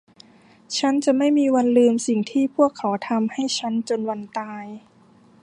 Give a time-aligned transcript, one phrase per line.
[0.77, 4.65] ฉันจะไม่มีวันลืมสิ่งที่พวกเขาทำให้ฉันจนวันตาย